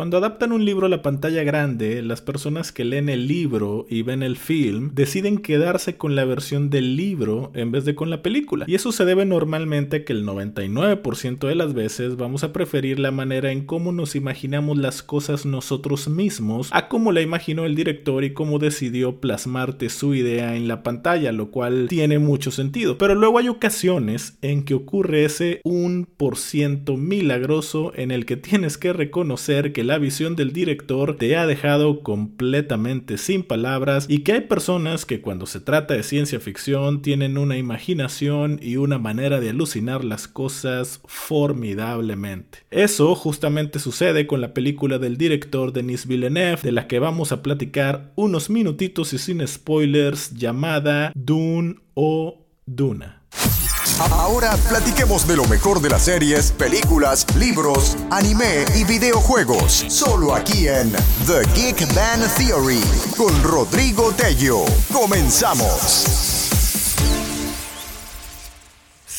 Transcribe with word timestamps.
Cuando 0.00 0.16
adaptan 0.16 0.52
un 0.52 0.64
libro 0.64 0.86
a 0.86 0.88
la 0.88 1.02
pantalla 1.02 1.42
grande, 1.42 2.00
las 2.00 2.22
personas 2.22 2.72
que 2.72 2.86
leen 2.86 3.10
el 3.10 3.28
libro 3.28 3.84
y 3.90 4.00
ven 4.00 4.22
el 4.22 4.38
film 4.38 4.92
deciden 4.94 5.36
quedarse 5.36 5.98
con 5.98 6.16
la 6.16 6.24
versión 6.24 6.70
del 6.70 6.96
libro 6.96 7.52
en 7.52 7.70
vez 7.70 7.84
de 7.84 7.94
con 7.94 8.08
la 8.08 8.22
película. 8.22 8.64
Y 8.66 8.76
eso 8.76 8.92
se 8.92 9.04
debe 9.04 9.26
normalmente 9.26 9.98
a 9.98 10.04
que 10.06 10.14
el 10.14 10.24
99% 10.24 11.46
de 11.46 11.54
las 11.54 11.74
veces 11.74 12.16
vamos 12.16 12.44
a 12.44 12.52
preferir 12.54 12.98
la 12.98 13.10
manera 13.10 13.52
en 13.52 13.66
cómo 13.66 13.92
nos 13.92 14.16
imaginamos 14.16 14.78
las 14.78 15.02
cosas 15.02 15.44
nosotros 15.44 16.08
mismos 16.08 16.70
a 16.72 16.88
cómo 16.88 17.12
la 17.12 17.20
imaginó 17.20 17.66
el 17.66 17.74
director 17.74 18.24
y 18.24 18.32
cómo 18.32 18.58
decidió 18.58 19.20
plasmarte 19.20 19.90
su 19.90 20.14
idea 20.14 20.56
en 20.56 20.66
la 20.66 20.82
pantalla, 20.82 21.30
lo 21.30 21.50
cual 21.50 21.88
tiene 21.90 22.18
mucho 22.18 22.50
sentido. 22.50 22.96
Pero 22.96 23.14
luego 23.14 23.36
hay 23.36 23.48
ocasiones 23.48 24.38
en 24.40 24.64
que 24.64 24.72
ocurre 24.72 25.26
ese 25.26 25.60
1% 25.64 26.96
milagroso 26.96 27.92
en 27.96 28.10
el 28.12 28.24
que 28.24 28.38
tienes 28.38 28.78
que 28.78 28.94
reconocer 28.94 29.74
que 29.74 29.89
la 29.90 29.98
visión 29.98 30.36
del 30.36 30.52
director 30.52 31.16
te 31.16 31.36
ha 31.36 31.48
dejado 31.48 32.04
completamente 32.04 33.18
sin 33.18 33.42
palabras 33.42 34.06
y 34.08 34.20
que 34.20 34.34
hay 34.34 34.40
personas 34.42 35.04
que 35.04 35.20
cuando 35.20 35.46
se 35.46 35.58
trata 35.58 35.94
de 35.94 36.04
ciencia 36.04 36.38
ficción 36.38 37.02
tienen 37.02 37.36
una 37.36 37.56
imaginación 37.56 38.60
y 38.62 38.76
una 38.76 39.00
manera 39.00 39.40
de 39.40 39.50
alucinar 39.50 40.04
las 40.04 40.28
cosas 40.28 41.00
formidablemente. 41.06 42.58
Eso 42.70 43.16
justamente 43.16 43.80
sucede 43.80 44.28
con 44.28 44.40
la 44.40 44.54
película 44.54 45.00
del 45.00 45.16
director 45.16 45.72
Denis 45.72 46.06
Villeneuve, 46.06 46.62
de 46.62 46.70
la 46.70 46.86
que 46.86 47.00
vamos 47.00 47.32
a 47.32 47.42
platicar 47.42 48.12
unos 48.14 48.48
minutitos 48.48 49.12
y 49.12 49.18
sin 49.18 49.44
spoilers, 49.44 50.32
llamada 50.36 51.10
Dune 51.16 51.80
o 51.94 52.46
Duna. 52.64 53.19
Ahora 54.08 54.56
platiquemos 54.68 55.26
de 55.26 55.36
lo 55.36 55.44
mejor 55.44 55.82
de 55.82 55.90
las 55.90 56.04
series, 56.04 56.52
películas, 56.52 57.26
libros, 57.36 57.98
anime 58.10 58.64
y 58.74 58.84
videojuegos. 58.84 59.84
Solo 59.88 60.34
aquí 60.34 60.68
en 60.68 60.90
The 61.26 61.42
Geek 61.54 61.94
Man 61.94 62.20
Theory 62.38 62.82
con 63.18 63.42
Rodrigo 63.42 64.10
Tello. 64.12 64.64
Comenzamos. 64.90 66.29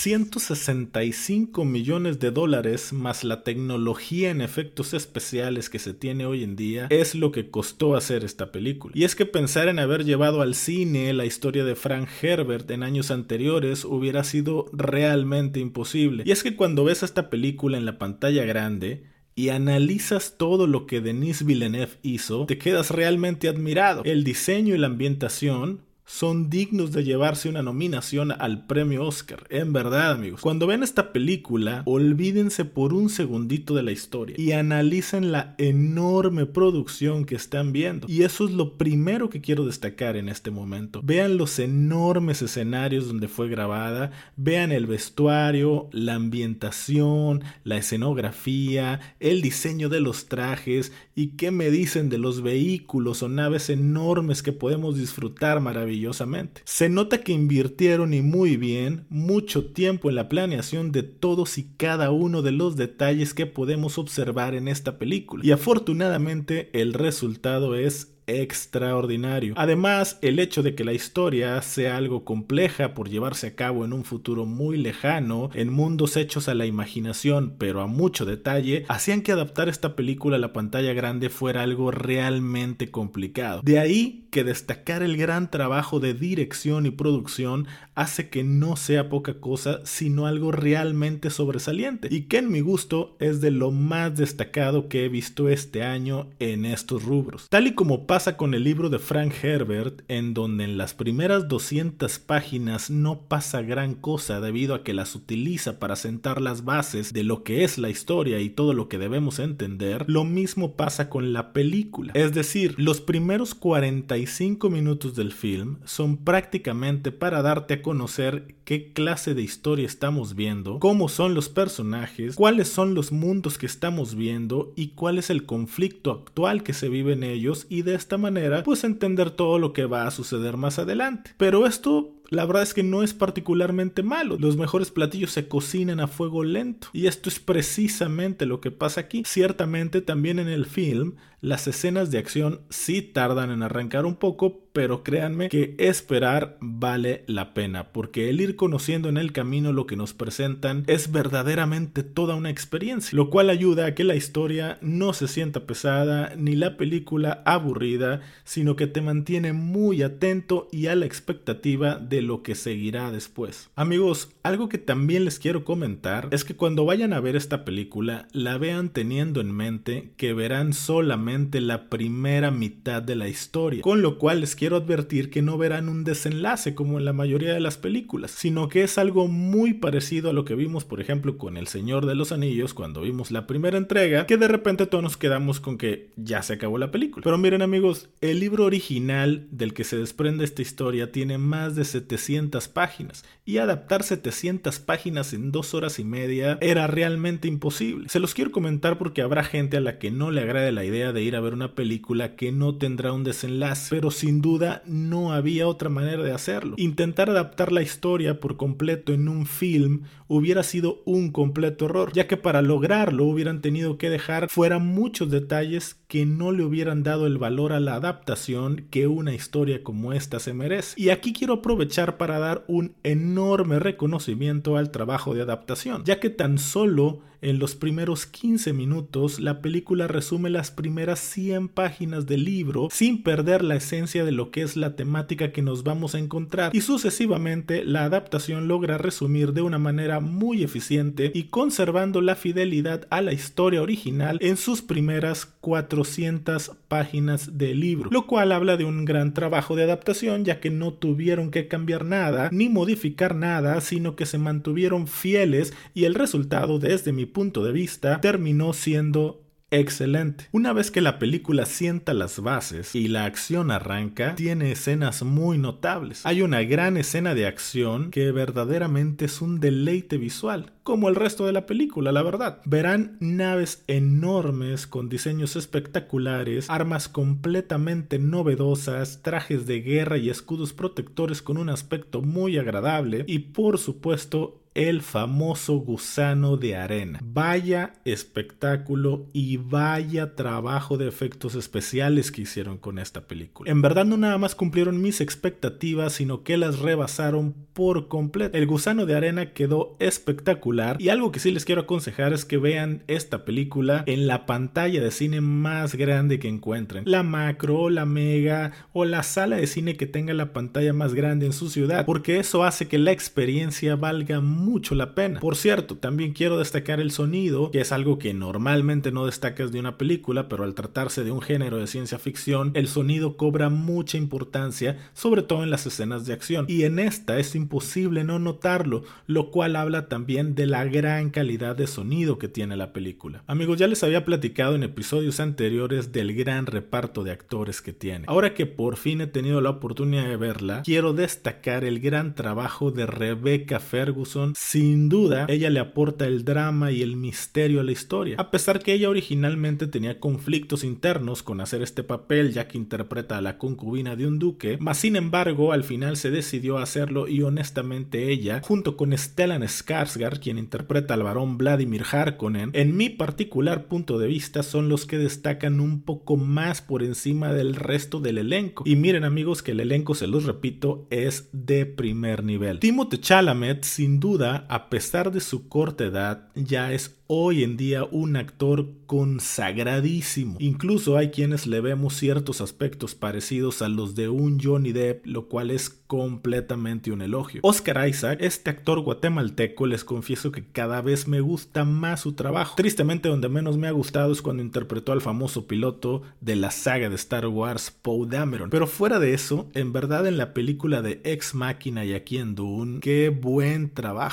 165 0.01 1.63
millones 1.63 2.19
de 2.19 2.31
dólares 2.31 2.91
más 2.91 3.23
la 3.23 3.43
tecnología 3.43 4.31
en 4.31 4.41
efectos 4.41 4.95
especiales 4.95 5.69
que 5.69 5.77
se 5.77 5.93
tiene 5.93 6.25
hoy 6.25 6.43
en 6.43 6.55
día 6.55 6.87
es 6.89 7.13
lo 7.13 7.31
que 7.31 7.51
costó 7.51 7.95
hacer 7.95 8.23
esta 8.23 8.51
película. 8.51 8.93
Y 8.97 9.03
es 9.03 9.13
que 9.15 9.27
pensar 9.27 9.67
en 9.67 9.77
haber 9.77 10.03
llevado 10.03 10.41
al 10.41 10.55
cine 10.55 11.13
la 11.13 11.25
historia 11.25 11.65
de 11.65 11.75
Frank 11.75 12.09
Herbert 12.19 12.71
en 12.71 12.81
años 12.81 13.11
anteriores 13.11 13.85
hubiera 13.85 14.23
sido 14.23 14.65
realmente 14.73 15.59
imposible. 15.59 16.23
Y 16.25 16.31
es 16.31 16.41
que 16.41 16.55
cuando 16.55 16.83
ves 16.83 17.03
esta 17.03 17.29
película 17.29 17.77
en 17.77 17.85
la 17.85 17.99
pantalla 17.99 18.43
grande, 18.43 19.03
y 19.35 19.49
analizas 19.49 20.35
todo 20.37 20.67
lo 20.67 20.87
que 20.87 20.99
Denis 20.99 21.45
Villeneuve 21.45 21.99
hizo, 22.01 22.47
te 22.47 22.57
quedas 22.57 22.89
realmente 22.89 23.47
admirado. 23.47 24.01
El 24.03 24.23
diseño 24.23 24.75
y 24.75 24.77
la 24.77 24.87
ambientación 24.87 25.81
son 26.11 26.49
dignos 26.49 26.91
de 26.91 27.05
llevarse 27.05 27.47
una 27.47 27.63
nominación 27.63 28.33
al 28.33 28.67
premio 28.67 29.05
Oscar. 29.05 29.47
En 29.49 29.71
verdad, 29.71 30.11
amigos. 30.11 30.41
Cuando 30.41 30.67
ven 30.67 30.83
esta 30.83 31.13
película, 31.13 31.83
olvídense 31.85 32.65
por 32.65 32.93
un 32.93 33.09
segundito 33.09 33.73
de 33.75 33.83
la 33.83 33.93
historia 33.93 34.35
y 34.37 34.51
analicen 34.51 35.31
la 35.31 35.55
enorme 35.57 36.45
producción 36.45 37.23
que 37.23 37.35
están 37.35 37.71
viendo. 37.71 38.07
Y 38.09 38.23
eso 38.23 38.43
es 38.43 38.51
lo 38.51 38.77
primero 38.77 39.29
que 39.29 39.39
quiero 39.39 39.65
destacar 39.65 40.17
en 40.17 40.27
este 40.27 40.51
momento. 40.51 40.99
Vean 41.01 41.37
los 41.37 41.57
enormes 41.59 42.41
escenarios 42.41 43.07
donde 43.07 43.29
fue 43.29 43.47
grabada, 43.47 44.11
vean 44.35 44.73
el 44.73 44.87
vestuario, 44.87 45.89
la 45.93 46.15
ambientación, 46.15 47.41
la 47.63 47.77
escenografía, 47.77 48.99
el 49.21 49.41
diseño 49.41 49.87
de 49.87 50.01
los 50.01 50.25
trajes 50.27 50.91
y 51.21 51.27
qué 51.37 51.51
me 51.51 51.69
dicen 51.69 52.09
de 52.09 52.17
los 52.17 52.41
vehículos 52.41 53.21
o 53.21 53.29
naves 53.29 53.69
enormes 53.69 54.41
que 54.41 54.53
podemos 54.53 54.97
disfrutar 54.97 55.61
maravillosamente 55.61 56.61
se 56.65 56.89
nota 56.89 57.21
que 57.21 57.31
invirtieron 57.31 58.13
y 58.13 58.21
muy 58.21 58.57
bien 58.57 59.05
mucho 59.09 59.65
tiempo 59.65 60.09
en 60.09 60.15
la 60.15 60.29
planeación 60.29 60.91
de 60.91 61.03
todos 61.03 61.57
y 61.57 61.67
cada 61.77 62.11
uno 62.11 62.41
de 62.41 62.51
los 62.51 62.75
detalles 62.75 63.33
que 63.33 63.45
podemos 63.45 63.97
observar 63.97 64.55
en 64.55 64.67
esta 64.67 64.97
película. 64.97 65.45
Y 65.45 65.51
afortunadamente 65.51 66.69
el 66.73 66.93
resultado 66.93 67.75
es 67.75 68.13
extraordinario. 68.27 69.53
Además, 69.57 70.17
el 70.21 70.39
hecho 70.39 70.63
de 70.63 70.75
que 70.75 70.83
la 70.83 70.93
historia 70.93 71.61
sea 71.61 71.97
algo 71.97 72.23
compleja 72.23 72.93
por 72.93 73.09
llevarse 73.09 73.47
a 73.47 73.55
cabo 73.55 73.85
en 73.85 73.93
un 73.93 74.03
futuro 74.03 74.45
muy 74.45 74.77
lejano, 74.77 75.49
en 75.53 75.71
mundos 75.71 76.17
hechos 76.17 76.47
a 76.47 76.55
la 76.55 76.65
imaginación 76.65 77.55
pero 77.57 77.81
a 77.81 77.87
mucho 77.87 78.25
detalle, 78.25 78.85
hacían 78.87 79.21
que 79.21 79.31
adaptar 79.31 79.69
esta 79.69 79.95
película 79.95 80.37
a 80.37 80.39
la 80.39 80.53
pantalla 80.53 80.93
grande 80.93 81.29
fuera 81.29 81.63
algo 81.63 81.91
realmente 81.91 82.91
complicado. 82.91 83.61
De 83.63 83.79
ahí 83.79 84.27
que 84.31 84.43
destacar 84.43 85.03
el 85.03 85.17
gran 85.17 85.51
trabajo 85.51 85.99
de 85.99 86.13
dirección 86.13 86.85
y 86.85 86.91
producción 86.91 87.67
hace 87.95 88.29
que 88.29 88.43
no 88.43 88.77
sea 88.77 89.09
poca 89.09 89.39
cosa, 89.39 89.81
sino 89.83 90.25
algo 90.25 90.51
realmente 90.51 91.29
sobresaliente, 91.29 92.07
y 92.09 92.23
que 92.23 92.37
en 92.37 92.49
mi 92.49 92.61
gusto 92.61 93.17
es 93.19 93.41
de 93.41 93.51
lo 93.51 93.71
más 93.71 94.15
destacado 94.15 94.87
que 94.87 95.05
he 95.05 95.09
visto 95.09 95.49
este 95.49 95.83
año 95.83 96.29
en 96.39 96.65
estos 96.65 97.03
rubros. 97.03 97.47
Tal 97.49 97.67
y 97.67 97.73
como 97.73 98.07
pasa 98.11 98.35
con 98.35 98.53
el 98.53 98.65
libro 98.65 98.89
de 98.89 98.99
Frank 98.99 99.33
Herbert, 99.41 100.01
en 100.09 100.33
donde 100.33 100.65
en 100.65 100.77
las 100.77 100.93
primeras 100.93 101.47
200 101.47 102.19
páginas 102.19 102.89
no 102.89 103.21
pasa 103.21 103.61
gran 103.61 103.93
cosa 103.95 104.41
debido 104.41 104.75
a 104.75 104.83
que 104.83 104.93
las 104.93 105.15
utiliza 105.15 105.79
para 105.79 105.95
sentar 105.95 106.41
las 106.41 106.65
bases 106.65 107.13
de 107.13 107.23
lo 107.23 107.43
que 107.43 107.63
es 107.63 107.77
la 107.77 107.89
historia 107.89 108.41
y 108.41 108.49
todo 108.49 108.73
lo 108.73 108.89
que 108.89 108.97
debemos 108.97 109.39
entender, 109.39 110.03
lo 110.09 110.25
mismo 110.25 110.75
pasa 110.75 111.09
con 111.09 111.31
la 111.31 111.53
película. 111.53 112.11
Es 112.13 112.33
decir, 112.33 112.75
los 112.77 112.99
primeros 112.99 113.55
45 113.55 114.69
minutos 114.69 115.15
del 115.15 115.31
film 115.31 115.77
son 115.85 116.17
prácticamente 116.17 117.13
para 117.13 117.41
darte 117.41 117.75
a 117.75 117.81
conocer 117.81 118.55
qué 118.65 118.91
clase 118.91 119.33
de 119.33 119.41
historia 119.41 119.85
estamos 119.85 120.35
viendo, 120.35 120.79
cómo 120.79 121.07
son 121.07 121.33
los 121.33 121.47
personajes, 121.47 122.35
cuáles 122.35 122.67
son 122.67 122.93
los 122.93 123.13
mundos 123.13 123.57
que 123.57 123.65
estamos 123.67 124.15
viendo 124.15 124.73
y 124.75 124.89
cuál 124.89 125.17
es 125.17 125.29
el 125.29 125.45
conflicto 125.45 126.11
actual 126.11 126.63
que 126.63 126.73
se 126.73 126.89
vive 126.89 127.13
en 127.13 127.23
ellos 127.23 127.67
y 127.69 127.83
de 127.83 128.00
esta 128.01 128.17
manera 128.17 128.63
pues 128.63 128.83
entender 128.83 129.31
todo 129.31 129.59
lo 129.59 129.73
que 129.73 129.85
va 129.85 130.05
a 130.05 130.11
suceder 130.11 130.57
más 130.57 130.79
adelante. 130.79 131.31
Pero 131.37 131.65
esto 131.65 132.15
la 132.31 132.45
verdad 132.45 132.63
es 132.63 132.73
que 132.73 132.81
no 132.81 133.03
es 133.03 133.13
particularmente 133.13 134.03
malo. 134.03 134.37
Los 134.39 134.55
mejores 134.55 134.89
platillos 134.89 135.31
se 135.31 135.49
cocinan 135.49 135.99
a 135.99 136.07
fuego 136.07 136.45
lento. 136.45 136.87
Y 136.93 137.07
esto 137.07 137.27
es 137.27 137.41
precisamente 137.41 138.45
lo 138.45 138.61
que 138.61 138.71
pasa 138.71 139.01
aquí. 139.01 139.23
Ciertamente 139.25 139.99
también 139.99 140.39
en 140.39 140.47
el 140.47 140.65
film 140.65 141.15
las 141.41 141.67
escenas 141.67 142.11
de 142.11 142.19
acción 142.19 142.61
sí 142.69 143.01
tardan 143.01 143.49
en 143.49 143.63
arrancar 143.63 144.05
un 144.05 144.15
poco, 144.15 144.61
pero 144.73 145.03
créanme 145.03 145.49
que 145.49 145.75
esperar 145.79 146.57
vale 146.61 147.23
la 147.27 147.53
pena, 147.55 147.91
porque 147.91 148.29
el 148.29 148.39
ir 148.39 148.55
conociendo 148.55 149.09
en 149.09 149.17
el 149.17 149.33
camino 149.33 149.73
lo 149.73 149.87
que 149.87 149.97
nos 149.97 150.13
presentan 150.13 150.83
es 150.85 151.11
verdaderamente 151.11 152.03
toda 152.03 152.35
una 152.35 152.51
experiencia, 152.51 153.15
lo 153.15 153.31
cual 153.31 153.49
ayuda 153.49 153.87
a 153.87 153.95
que 153.95 154.03
la 154.03 154.15
historia 154.15 154.77
no 154.81 155.13
se 155.13 155.27
sienta 155.27 155.65
pesada 155.65 156.35
ni 156.37 156.55
la 156.55 156.77
película 156.77 157.41
aburrida, 157.45 158.21
sino 158.43 158.75
que 158.75 158.85
te 158.85 159.01
mantiene 159.01 159.51
muy 159.51 160.03
atento 160.03 160.69
y 160.71 160.87
a 160.87 160.95
la 160.95 161.07
expectativa 161.07 161.95
de 161.95 162.21
lo 162.21 162.43
que 162.43 162.53
seguirá 162.53 163.11
después. 163.11 163.71
Amigos, 163.75 164.29
algo 164.43 164.69
que 164.69 164.77
también 164.77 165.25
les 165.25 165.39
quiero 165.39 165.65
comentar 165.65 166.29
es 166.31 166.45
que 166.45 166.55
cuando 166.55 166.85
vayan 166.85 167.13
a 167.13 167.19
ver 167.19 167.35
esta 167.35 167.65
película, 167.65 168.27
la 168.31 168.59
vean 168.59 168.89
teniendo 168.89 169.41
en 169.41 169.51
mente 169.51 170.13
que 170.17 170.33
verán 170.33 170.73
solamente 170.73 171.30
la 171.31 171.89
primera 171.89 172.51
mitad 172.51 173.01
de 173.01 173.15
la 173.15 173.27
historia, 173.27 173.81
con 173.81 174.01
lo 174.01 174.17
cual 174.17 174.41
les 174.41 174.55
quiero 174.55 174.75
advertir 174.75 175.29
que 175.29 175.41
no 175.41 175.57
verán 175.57 175.89
un 175.89 176.03
desenlace 176.03 176.75
como 176.75 176.97
en 176.97 177.05
la 177.05 177.13
mayoría 177.13 177.53
de 177.53 177.59
las 177.59 177.77
películas, 177.77 178.31
sino 178.31 178.69
que 178.69 178.83
es 178.83 178.97
algo 178.97 179.27
muy 179.27 179.73
parecido 179.73 180.29
a 180.29 180.33
lo 180.33 180.45
que 180.45 180.55
vimos 180.55 180.85
por 180.85 180.99
ejemplo 180.99 181.37
con 181.37 181.57
El 181.57 181.67
Señor 181.67 182.05
de 182.05 182.15
los 182.15 182.31
Anillos 182.31 182.73
cuando 182.73 183.01
vimos 183.01 183.31
la 183.31 183.47
primera 183.47 183.77
entrega, 183.77 184.25
que 184.25 184.37
de 184.37 184.47
repente 184.47 184.85
todos 184.85 185.03
nos 185.03 185.17
quedamos 185.17 185.59
con 185.59 185.77
que 185.77 186.11
ya 186.15 186.41
se 186.41 186.53
acabó 186.53 186.77
la 186.77 186.91
película. 186.91 187.23
Pero 187.23 187.37
miren 187.37 187.61
amigos, 187.61 188.09
el 188.21 188.39
libro 188.39 188.65
original 188.65 189.47
del 189.51 189.73
que 189.73 189.83
se 189.83 189.97
desprende 189.97 190.43
esta 190.43 190.61
historia 190.61 191.11
tiene 191.11 191.37
más 191.37 191.75
de 191.75 191.85
700 191.85 192.67
páginas 192.67 193.23
y 193.45 193.57
adaptar 193.57 194.03
700 194.03 194.79
páginas 194.79 195.33
en 195.33 195.51
dos 195.51 195.73
horas 195.73 195.99
y 195.99 196.03
media 196.03 196.57
era 196.61 196.87
realmente 196.87 197.47
imposible. 197.47 198.09
Se 198.09 198.19
los 198.19 198.33
quiero 198.33 198.51
comentar 198.51 198.97
porque 198.97 199.21
habrá 199.21 199.43
gente 199.43 199.77
a 199.77 199.81
la 199.81 199.99
que 199.99 200.11
no 200.11 200.31
le 200.31 200.41
agrade 200.41 200.71
la 200.71 200.85
idea 200.85 201.11
de 201.11 201.20
ir 201.23 201.35
a 201.35 201.41
ver 201.41 201.53
una 201.53 201.75
película 201.75 202.35
que 202.35 202.51
no 202.51 202.75
tendrá 202.75 203.13
un 203.13 203.23
desenlace, 203.23 203.87
pero 203.89 204.11
sin 204.11 204.41
duda 204.41 204.81
no 204.85 205.33
había 205.33 205.67
otra 205.67 205.89
manera 205.89 206.23
de 206.23 206.31
hacerlo. 206.31 206.75
Intentar 206.77 207.29
adaptar 207.29 207.71
la 207.71 207.81
historia 207.81 208.39
por 208.39 208.57
completo 208.57 209.13
en 209.13 209.27
un 209.27 209.45
film 209.45 210.03
hubiera 210.27 210.63
sido 210.63 211.01
un 211.05 211.31
completo 211.31 211.85
error, 211.85 212.13
ya 212.13 212.27
que 212.27 212.37
para 212.37 212.61
lograrlo 212.61 213.25
hubieran 213.25 213.61
tenido 213.61 213.97
que 213.97 214.09
dejar 214.09 214.49
fuera 214.49 214.79
muchos 214.79 215.29
detalles 215.29 215.97
que 216.07 216.25
no 216.25 216.51
le 216.51 216.63
hubieran 216.63 217.03
dado 217.03 217.27
el 217.27 217.37
valor 217.37 217.73
a 217.73 217.79
la 217.79 217.95
adaptación 217.95 218.87
que 218.89 219.07
una 219.07 219.33
historia 219.33 219.83
como 219.83 220.13
esta 220.13 220.39
se 220.39 220.53
merece. 220.53 220.99
Y 221.01 221.09
aquí 221.09 221.33
quiero 221.33 221.55
aprovechar 221.55 222.17
para 222.17 222.39
dar 222.39 222.63
un 222.67 222.93
enorme 223.03 223.79
reconocimiento 223.79 224.77
al 224.77 224.91
trabajo 224.91 225.33
de 225.33 225.41
adaptación, 225.41 226.03
ya 226.05 226.19
que 226.19 226.29
tan 226.29 226.57
solo 226.57 227.19
en 227.41 227.57
los 227.57 227.75
primeros 227.75 228.25
15 228.25 228.71
minutos, 228.73 229.39
la 229.39 229.61
película 229.61 230.07
resume 230.07 230.49
las 230.49 230.69
primeras 230.71 231.19
100 231.19 231.69
páginas 231.69 232.27
del 232.27 232.45
libro 232.45 232.87
sin 232.91 233.23
perder 233.23 233.63
la 233.63 233.75
esencia 233.75 234.23
de 234.23 234.31
lo 234.31 234.51
que 234.51 234.61
es 234.61 234.77
la 234.77 234.95
temática 234.95 235.51
que 235.51 235.61
nos 235.61 235.83
vamos 235.83 236.13
a 236.13 236.19
encontrar 236.19 236.75
y 236.75 236.81
sucesivamente 236.81 237.83
la 237.83 238.05
adaptación 238.05 238.67
logra 238.67 238.97
resumir 238.97 239.53
de 239.53 239.61
una 239.61 239.79
manera 239.79 240.19
muy 240.19 240.63
eficiente 240.63 241.31
y 241.33 241.43
conservando 241.45 242.21
la 242.21 242.35
fidelidad 242.35 243.07
a 243.09 243.21
la 243.21 243.33
historia 243.33 243.81
original 243.81 244.37
en 244.41 244.57
sus 244.57 244.81
primeras 244.81 245.45
400 245.45 246.71
páginas 246.87 247.57
del 247.57 247.79
libro, 247.79 248.09
lo 248.11 248.27
cual 248.27 248.51
habla 248.51 248.77
de 248.77 248.85
un 248.85 249.05
gran 249.05 249.33
trabajo 249.33 249.75
de 249.75 249.83
adaptación 249.83 250.45
ya 250.45 250.59
que 250.59 250.69
no 250.69 250.93
tuvieron 250.93 251.49
que 251.49 251.67
cambiar 251.67 252.05
nada 252.05 252.49
ni 252.51 252.69
modificar 252.69 253.35
nada, 253.35 253.81
sino 253.81 254.15
que 254.15 254.25
se 254.25 254.37
mantuvieron 254.37 255.07
fieles 255.07 255.73
y 255.93 256.05
el 256.05 256.13
resultado 256.13 256.77
desde 256.77 257.11
mi 257.11 257.25
punto 257.31 257.63
de 257.63 257.71
vista 257.71 258.21
terminó 258.21 258.73
siendo 258.73 259.41
excelente. 259.71 260.47
Una 260.51 260.73
vez 260.73 260.91
que 260.91 261.01
la 261.01 261.17
película 261.17 261.65
sienta 261.65 262.13
las 262.13 262.41
bases 262.41 262.93
y 262.93 263.07
la 263.07 263.25
acción 263.25 263.71
arranca, 263.71 264.35
tiene 264.35 264.73
escenas 264.73 265.23
muy 265.23 265.57
notables. 265.57 266.25
Hay 266.25 266.41
una 266.41 266.61
gran 266.63 266.97
escena 266.97 267.33
de 267.33 267.47
acción 267.47 268.11
que 268.11 268.31
verdaderamente 268.31 269.25
es 269.25 269.41
un 269.41 269.61
deleite 269.61 270.17
visual, 270.17 270.73
como 270.83 271.07
el 271.07 271.15
resto 271.15 271.45
de 271.45 271.53
la 271.53 271.65
película, 271.65 272.11
la 272.11 272.21
verdad. 272.21 272.61
Verán 272.65 273.15
naves 273.21 273.83
enormes 273.87 274.87
con 274.87 275.07
diseños 275.07 275.55
espectaculares, 275.55 276.69
armas 276.69 277.07
completamente 277.07 278.19
novedosas, 278.19 279.21
trajes 279.21 279.65
de 279.67 279.81
guerra 279.81 280.17
y 280.17 280.29
escudos 280.29 280.73
protectores 280.73 281.41
con 281.41 281.57
un 281.57 281.69
aspecto 281.69 282.21
muy 282.21 282.57
agradable 282.57 283.23
y 283.25 283.39
por 283.39 283.77
supuesto 283.77 284.60
el 284.73 285.01
famoso 285.01 285.75
gusano 285.79 286.55
de 286.55 286.77
arena. 286.77 287.19
Vaya 287.21 287.93
espectáculo 288.05 289.27
y 289.33 289.57
vaya 289.57 290.35
trabajo 290.35 290.97
de 290.97 291.07
efectos 291.07 291.55
especiales 291.55 292.31
que 292.31 292.43
hicieron 292.43 292.77
con 292.77 292.97
esta 292.97 293.27
película. 293.27 293.69
En 293.69 293.81
verdad 293.81 294.05
no 294.05 294.15
nada 294.15 294.37
más 294.37 294.55
cumplieron 294.55 295.01
mis 295.01 295.19
expectativas, 295.19 296.13
sino 296.13 296.43
que 296.43 296.57
las 296.57 296.79
rebasaron 296.79 297.53
por 297.73 298.07
completo. 298.07 298.57
El 298.57 298.65
gusano 298.65 299.05
de 299.05 299.15
arena 299.15 299.53
quedó 299.53 299.97
espectacular 299.99 301.01
y 301.01 301.09
algo 301.09 301.31
que 301.31 301.39
sí 301.39 301.51
les 301.51 301.65
quiero 301.65 301.81
aconsejar 301.81 302.31
es 302.31 302.45
que 302.45 302.57
vean 302.57 303.03
esta 303.07 303.43
película 303.43 304.03
en 304.07 304.27
la 304.27 304.45
pantalla 304.45 305.01
de 305.01 305.11
cine 305.11 305.41
más 305.41 305.95
grande 305.95 306.39
que 306.39 306.47
encuentren. 306.47 307.03
La 307.05 307.23
macro, 307.23 307.89
la 307.89 308.05
mega 308.05 308.71
o 308.93 309.03
la 309.03 309.23
sala 309.23 309.57
de 309.57 309.67
cine 309.67 309.97
que 309.97 310.07
tenga 310.07 310.33
la 310.33 310.53
pantalla 310.53 310.93
más 310.93 311.13
grande 311.13 311.45
en 311.45 311.53
su 311.53 311.69
ciudad, 311.69 312.05
porque 312.05 312.39
eso 312.39 312.63
hace 312.63 312.87
que 312.87 312.97
la 312.97 313.11
experiencia 313.11 313.95
valga 313.95 314.39
mucho 314.39 314.60
la 314.91 315.15
pena. 315.15 315.39
Por 315.39 315.55
cierto, 315.55 315.97
también 315.97 316.33
quiero 316.33 316.57
destacar 316.57 316.99
el 316.99 317.11
sonido, 317.11 317.71
que 317.71 317.81
es 317.81 317.91
algo 317.91 318.17
que 318.17 318.33
normalmente 318.33 319.11
no 319.11 319.25
destacas 319.25 319.71
de 319.71 319.79
una 319.79 319.97
película, 319.97 320.49
pero 320.49 320.63
al 320.63 320.75
tratarse 320.75 321.23
de 321.23 321.31
un 321.31 321.41
género 321.41 321.77
de 321.77 321.87
ciencia 321.87 322.19
ficción, 322.19 322.71
el 322.73 322.87
sonido 322.87 323.37
cobra 323.37 323.69
mucha 323.69 324.17
importancia, 324.17 324.97
sobre 325.13 325.41
todo 325.41 325.63
en 325.63 325.69
las 325.69 325.85
escenas 325.85 326.25
de 326.25 326.33
acción. 326.33 326.65
Y 326.67 326.83
en 326.83 326.99
esta 326.99 327.37
es 327.37 327.55
imposible 327.55 328.23
no 328.23 328.39
notarlo, 328.39 329.03
lo 329.27 329.51
cual 329.51 329.75
habla 329.75 330.07
también 330.07 330.55
de 330.55 330.67
la 330.67 330.85
gran 330.85 331.29
calidad 331.29 331.75
de 331.75 331.87
sonido 331.87 332.37
que 332.37 332.47
tiene 332.47 332.75
la 332.75 332.93
película. 332.93 333.43
Amigos, 333.47 333.77
ya 333.77 333.87
les 333.87 334.03
había 334.03 334.25
platicado 334.25 334.75
en 334.75 334.83
episodios 334.83 335.39
anteriores 335.39 336.11
del 336.11 336.33
gran 336.33 336.65
reparto 336.65 337.23
de 337.23 337.31
actores 337.31 337.81
que 337.81 337.93
tiene. 337.93 338.25
Ahora 338.27 338.53
que 338.53 338.65
por 338.65 338.97
fin 338.97 339.21
he 339.21 339.27
tenido 339.27 339.61
la 339.61 339.69
oportunidad 339.69 340.27
de 340.27 340.37
verla, 340.37 340.81
quiero 340.83 341.13
destacar 341.13 341.83
el 341.83 341.99
gran 341.99 342.35
trabajo 342.35 342.91
de 342.91 343.05
Rebecca 343.05 343.79
Ferguson 343.79 344.50
sin 344.55 345.09
duda, 345.09 345.45
ella 345.49 345.69
le 345.69 345.79
aporta 345.79 346.27
el 346.27 346.43
drama 346.43 346.91
y 346.91 347.01
el 347.01 347.15
misterio 347.15 347.81
a 347.81 347.83
la 347.83 347.91
historia, 347.91 348.35
a 348.37 348.51
pesar 348.51 348.79
que 348.79 348.93
ella 348.93 349.09
originalmente 349.09 349.87
tenía 349.87 350.19
conflictos 350.19 350.83
internos 350.83 351.43
con 351.43 351.61
hacer 351.61 351.81
este 351.81 352.03
papel 352.03 352.53
ya 352.53 352.67
que 352.67 352.77
interpreta 352.77 353.37
a 353.37 353.41
la 353.41 353.57
concubina 353.57 354.15
de 354.15 354.27
un 354.27 354.39
duque, 354.39 354.77
mas 354.79 354.97
sin 354.97 355.15
embargo 355.15 355.71
al 355.71 355.83
final 355.83 356.17
se 356.17 356.31
decidió 356.31 356.77
hacerlo 356.77 357.27
y 357.27 357.41
honestamente 357.41 358.31
ella, 358.31 358.61
junto 358.63 358.97
con 358.97 359.17
Stellan 359.17 359.63
Skarsgård, 359.63 360.39
quien 360.39 360.57
interpreta 360.57 361.13
al 361.13 361.23
varón 361.23 361.57
Vladimir 361.57 362.03
Harkonnen, 362.09 362.71
en 362.73 362.95
mi 362.95 363.09
particular 363.09 363.85
punto 363.85 364.17
de 364.17 364.27
vista 364.27 364.63
son 364.63 364.89
los 364.89 365.05
que 365.05 365.17
destacan 365.17 365.79
un 365.79 366.01
poco 366.01 366.37
más 366.37 366.81
por 366.81 367.03
encima 367.03 367.53
del 367.53 367.75
resto 367.75 368.19
del 368.19 368.37
elenco. 368.37 368.83
Y 368.85 368.95
miren 368.95 369.23
amigos 369.23 369.61
que 369.61 369.71
el 369.71 369.79
elenco, 369.79 370.15
se 370.15 370.27
los 370.27 370.45
repito, 370.45 371.07
es 371.09 371.49
de 371.51 371.85
primer 371.85 372.43
nivel. 372.43 372.79
Timothée 372.79 373.19
Chalamet 373.19 373.83
sin 373.83 374.19
duda 374.19 374.40
a 374.41 374.89
pesar 374.89 375.31
de 375.31 375.39
su 375.39 375.67
corta 375.67 376.05
edad, 376.05 376.49
ya 376.55 376.91
es 376.91 377.21
hoy 377.33 377.63
en 377.63 377.77
día 377.77 378.03
un 378.03 378.35
actor 378.35 378.89
consagradísimo. 379.05 380.57
Incluso 380.59 381.15
hay 381.15 381.29
quienes 381.29 381.65
le 381.65 381.79
vemos 381.79 382.15
ciertos 382.15 382.59
aspectos 382.59 383.15
parecidos 383.15 383.81
a 383.81 383.87
los 383.87 384.15
de 384.15 384.27
un 384.27 384.59
Johnny 384.59 384.91
Depp, 384.91 385.25
lo 385.25 385.47
cual 385.47 385.71
es 385.71 385.89
completamente 385.89 387.09
un 387.09 387.21
elogio. 387.21 387.61
Oscar 387.63 388.05
Isaac, 388.09 388.39
este 388.41 388.69
actor 388.69 388.99
guatemalteco, 388.99 389.85
les 389.85 390.03
confieso 390.03 390.51
que 390.51 390.65
cada 390.65 391.01
vez 391.01 391.29
me 391.29 391.39
gusta 391.39 391.85
más 391.85 392.19
su 392.19 392.33
trabajo. 392.33 392.75
Tristemente 392.75 393.29
donde 393.29 393.47
menos 393.47 393.77
me 393.77 393.87
ha 393.87 393.91
gustado 393.91 394.33
es 394.33 394.41
cuando 394.41 394.61
interpretó 394.61 395.13
al 395.13 395.21
famoso 395.21 395.67
piloto 395.67 396.23
de 396.41 396.57
la 396.57 396.71
saga 396.71 397.07
de 397.07 397.15
Star 397.15 397.47
Wars, 397.47 397.91
Poe 398.01 398.27
Dameron. 398.27 398.69
Pero 398.69 398.87
fuera 398.87 399.19
de 399.19 399.33
eso, 399.33 399.69
en 399.73 399.93
verdad 399.93 400.27
en 400.27 400.35
la 400.35 400.53
película 400.53 401.01
de 401.01 401.21
Ex 401.23 401.55
Máquina 401.55 402.03
y 402.03 402.13
aquí 402.13 402.39
en 402.39 402.55
Dune, 402.55 402.99
qué 402.99 403.29
buen 403.29 403.93
trabajo. 403.93 404.30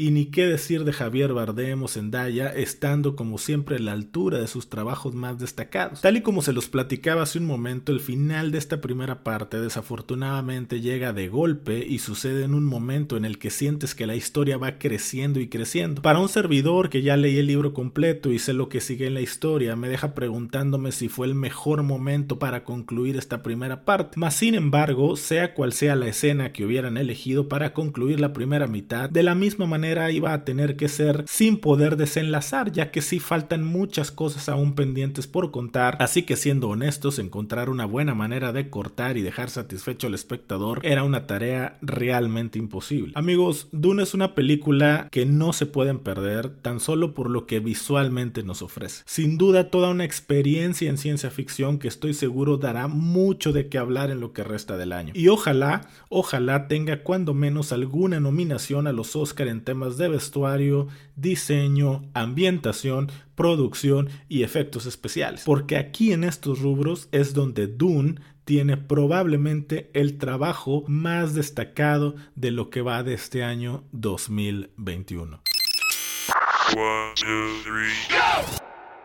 Y 0.00 0.12
ni 0.12 0.24
qué 0.24 0.46
decir 0.46 0.84
de 0.84 0.94
Javier 0.94 1.34
Bardem 1.34 1.82
o 1.82 1.86
Zendaya, 1.86 2.48
estando 2.48 3.16
como 3.16 3.36
siempre 3.36 3.76
a 3.76 3.80
la 3.80 3.92
altura 3.92 4.38
de 4.38 4.46
sus 4.46 4.70
trabajos 4.70 5.14
más 5.14 5.38
destacados. 5.38 6.00
Tal 6.00 6.16
y 6.16 6.22
como 6.22 6.40
se 6.40 6.54
los 6.54 6.70
platicaba 6.70 7.20
hace 7.20 7.38
un 7.38 7.44
momento, 7.44 7.92
el 7.92 8.00
final 8.00 8.50
de 8.50 8.56
esta 8.56 8.80
primera 8.80 9.22
parte 9.22 9.60
desafortunadamente 9.60 10.80
llega 10.80 11.12
de 11.12 11.28
golpe 11.28 11.84
y 11.86 11.98
sucede 11.98 12.44
en 12.44 12.54
un 12.54 12.64
momento 12.64 13.18
en 13.18 13.26
el 13.26 13.38
que 13.38 13.50
sientes 13.50 13.94
que 13.94 14.06
la 14.06 14.16
historia 14.16 14.56
va 14.56 14.78
creciendo 14.78 15.38
y 15.38 15.48
creciendo. 15.48 16.00
Para 16.00 16.18
un 16.18 16.30
servidor 16.30 16.88
que 16.88 17.02
ya 17.02 17.18
leí 17.18 17.36
el 17.36 17.48
libro 17.48 17.74
completo 17.74 18.32
y 18.32 18.38
sé 18.38 18.54
lo 18.54 18.70
que 18.70 18.80
sigue 18.80 19.06
en 19.06 19.12
la 19.12 19.20
historia, 19.20 19.76
me 19.76 19.90
deja 19.90 20.14
preguntándome 20.14 20.92
si 20.92 21.10
fue 21.10 21.26
el 21.26 21.34
mejor 21.34 21.82
momento 21.82 22.38
para 22.38 22.64
concluir 22.64 23.18
esta 23.18 23.42
primera 23.42 23.84
parte. 23.84 24.18
Mas 24.18 24.34
sin 24.34 24.54
embargo, 24.54 25.18
sea 25.18 25.52
cual 25.52 25.74
sea 25.74 25.94
la 25.94 26.06
escena 26.06 26.54
que 26.54 26.64
hubieran 26.64 26.96
elegido 26.96 27.50
para 27.50 27.74
concluir 27.74 28.18
la 28.18 28.32
primera 28.32 28.66
mitad, 28.66 29.10
de 29.10 29.22
la 29.22 29.34
misma 29.34 29.66
manera 29.66 29.89
iba 30.10 30.32
a 30.32 30.44
tener 30.44 30.76
que 30.76 30.88
ser 30.88 31.24
sin 31.26 31.58
poder 31.58 31.96
desenlazar, 31.96 32.72
ya 32.72 32.90
que 32.90 33.02
sí 33.02 33.20
faltan 33.20 33.64
muchas 33.64 34.10
cosas 34.10 34.48
aún 34.48 34.74
pendientes 34.74 35.26
por 35.26 35.50
contar, 35.50 35.96
así 36.00 36.22
que 36.22 36.36
siendo 36.36 36.68
honestos, 36.68 37.18
encontrar 37.18 37.70
una 37.70 37.84
buena 37.84 38.14
manera 38.14 38.52
de 38.52 38.70
cortar 38.70 39.16
y 39.16 39.22
dejar 39.22 39.50
satisfecho 39.50 40.06
al 40.06 40.14
espectador 40.14 40.80
era 40.82 41.04
una 41.04 41.26
tarea 41.26 41.78
realmente 41.82 42.58
imposible. 42.58 43.12
Amigos, 43.16 43.68
Dune 43.72 44.02
es 44.02 44.14
una 44.14 44.34
película 44.34 45.08
que 45.10 45.26
no 45.26 45.52
se 45.52 45.66
pueden 45.66 45.98
perder 45.98 46.50
tan 46.50 46.80
solo 46.80 47.14
por 47.14 47.30
lo 47.30 47.46
que 47.46 47.60
visualmente 47.60 48.42
nos 48.42 48.62
ofrece. 48.62 49.02
Sin 49.06 49.38
duda 49.38 49.70
toda 49.70 49.90
una 49.90 50.04
experiencia 50.04 50.88
en 50.88 50.98
ciencia 50.98 51.30
ficción 51.30 51.78
que 51.78 51.88
estoy 51.88 52.14
seguro 52.14 52.56
dará 52.56 52.88
mucho 52.88 53.52
de 53.52 53.68
qué 53.68 53.78
hablar 53.78 54.10
en 54.10 54.20
lo 54.20 54.32
que 54.32 54.44
resta 54.44 54.76
del 54.76 54.92
año. 54.92 55.12
Y 55.16 55.28
ojalá, 55.28 55.88
ojalá 56.08 56.68
tenga 56.68 57.02
cuando 57.02 57.34
menos 57.34 57.72
alguna 57.72 58.20
nominación 58.20 58.86
a 58.86 58.92
los 58.92 59.16
Oscar 59.16 59.48
en 59.48 59.62
temas 59.62 59.79
de 59.88 60.08
vestuario, 60.08 60.88
diseño, 61.16 62.02
ambientación, 62.14 63.10
producción 63.34 64.08
y 64.28 64.42
efectos 64.42 64.86
especiales. 64.86 65.42
Porque 65.44 65.76
aquí 65.76 66.12
en 66.12 66.24
estos 66.24 66.60
rubros 66.60 67.08
es 67.12 67.34
donde 67.34 67.66
Dune 67.66 68.16
tiene 68.44 68.76
probablemente 68.76 69.90
el 69.94 70.18
trabajo 70.18 70.84
más 70.86 71.34
destacado 71.34 72.14
de 72.34 72.50
lo 72.50 72.68
que 72.68 72.82
va 72.82 73.02
de 73.02 73.14
este 73.14 73.44
año 73.44 73.84
2021. 73.92 75.40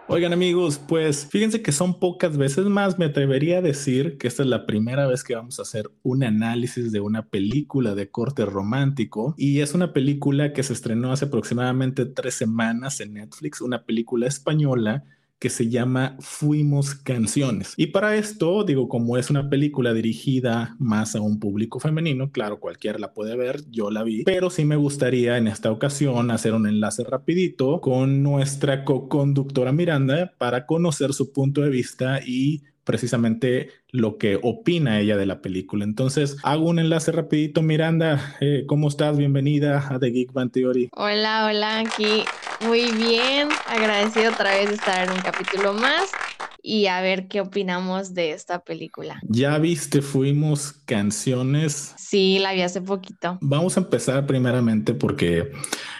Oigan 0.07 0.33
amigos, 0.33 0.79
pues 0.87 1.25
fíjense 1.25 1.63
que 1.63 1.71
son 1.71 1.99
pocas 1.99 2.37
veces 2.37 2.65
más, 2.65 2.99
me 2.99 3.05
atrevería 3.05 3.57
a 3.57 3.61
decir 3.61 4.19
que 4.19 4.27
esta 4.27 4.43
es 4.43 4.49
la 4.49 4.67
primera 4.67 5.07
vez 5.07 5.23
que 5.23 5.33
vamos 5.33 5.57
a 5.57 5.63
hacer 5.63 5.89
un 6.03 6.23
análisis 6.23 6.91
de 6.91 6.99
una 6.99 7.25
película 7.27 7.95
de 7.95 8.11
corte 8.11 8.45
romántico. 8.45 9.33
Y 9.35 9.61
es 9.61 9.73
una 9.73 9.93
película 9.93 10.53
que 10.53 10.61
se 10.61 10.73
estrenó 10.73 11.11
hace 11.11 11.25
aproximadamente 11.25 12.05
tres 12.05 12.35
semanas 12.35 13.01
en 13.01 13.15
Netflix, 13.15 13.61
una 13.61 13.83
película 13.83 14.27
española 14.27 15.03
que 15.39 15.49
se 15.49 15.69
llama 15.69 16.15
Fuimos 16.19 16.95
Canciones. 16.95 17.73
Y 17.77 17.87
para 17.87 18.15
esto, 18.15 18.63
digo, 18.63 18.87
como 18.87 19.17
es 19.17 19.29
una 19.29 19.49
película 19.49 19.93
dirigida 19.93 20.75
más 20.79 21.15
a 21.15 21.21
un 21.21 21.39
público 21.39 21.79
femenino, 21.79 22.31
claro, 22.31 22.59
cualquiera 22.59 22.99
la 22.99 23.13
puede 23.13 23.35
ver, 23.35 23.61
yo 23.69 23.91
la 23.91 24.03
vi, 24.03 24.23
pero 24.23 24.49
sí 24.49 24.65
me 24.65 24.75
gustaría 24.75 25.37
en 25.37 25.47
esta 25.47 25.71
ocasión 25.71 26.31
hacer 26.31 26.53
un 26.53 26.67
enlace 26.67 27.03
rapidito 27.03 27.81
con 27.81 28.23
nuestra 28.23 28.83
co-conductora 28.83 29.71
Miranda 29.71 30.33
para 30.37 30.65
conocer 30.65 31.13
su 31.13 31.31
punto 31.33 31.61
de 31.61 31.69
vista 31.69 32.21
y 32.25 32.63
precisamente 32.85 33.69
lo 33.89 34.17
que 34.17 34.39
opina 34.41 34.99
ella 34.99 35.17
de 35.17 35.25
la 35.25 35.41
película. 35.41 35.83
Entonces, 35.83 36.37
hago 36.43 36.69
un 36.69 36.79
enlace 36.79 37.11
rapidito. 37.11 37.61
Miranda, 37.61 38.35
eh, 38.39 38.63
¿cómo 38.67 38.87
estás? 38.87 39.17
Bienvenida 39.17 39.87
a 39.89 39.99
The 39.99 40.11
Geek 40.11 40.31
Band 40.31 40.51
Theory. 40.51 40.89
Hola, 40.93 41.47
hola, 41.47 41.79
aquí 41.79 42.23
muy 42.61 42.91
bien. 42.91 43.49
Agradecido 43.67 44.31
otra 44.31 44.51
vez 44.51 44.69
de 44.69 44.75
estar 44.75 45.07
en 45.07 45.13
un 45.13 45.21
capítulo 45.21 45.73
más 45.73 46.11
y 46.65 46.87
a 46.87 46.99
ver 47.01 47.27
qué 47.27 47.41
opinamos 47.41 48.13
de 48.13 48.31
esta 48.31 48.63
película. 48.63 49.19
Ya 49.23 49.57
viste, 49.59 50.01
fuimos 50.01 50.73
canciones. 50.85 51.93
Sí, 51.97 52.39
la 52.39 52.53
vi 52.53 52.61
hace 52.61 52.81
poquito. 52.81 53.37
Vamos 53.41 53.77
a 53.77 53.81
empezar 53.81 54.25
primeramente 54.25 54.95
porque 54.95 55.51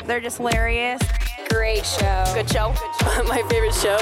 They're 0.07 0.23
just 0.23 0.39
hilarious. 0.39 1.01
Great 1.51 1.85
show. 1.85 2.25
Good 2.35 2.49
show. 2.51 2.73
My 3.29 3.43
favorite 3.49 3.75
show. 3.75 3.99